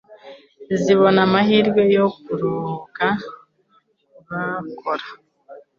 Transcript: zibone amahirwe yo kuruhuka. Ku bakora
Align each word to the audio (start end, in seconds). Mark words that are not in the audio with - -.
zibone 0.81 1.19
amahirwe 1.27 1.81
yo 1.95 2.05
kuruhuka. 2.23 3.07
Ku 4.13 4.19
bakora 4.27 5.05